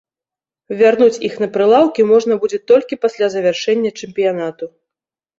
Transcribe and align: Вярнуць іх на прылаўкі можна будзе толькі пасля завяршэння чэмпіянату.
Вярнуць 0.77 1.21
іх 1.27 1.33
на 1.43 1.47
прылаўкі 1.57 2.05
можна 2.11 2.37
будзе 2.45 2.59
толькі 2.71 2.99
пасля 3.03 3.25
завяршэння 3.35 3.91
чэмпіянату. 3.99 4.65